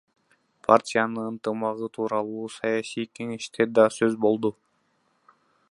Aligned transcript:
Партиянын 0.67 1.27
ынтымагы 1.31 1.89
тууралуу 1.97 2.47
саясий 2.57 3.09
кеңеште 3.19 3.69
да 3.81 3.87
сөз 3.99 4.21
болду. 4.27 4.53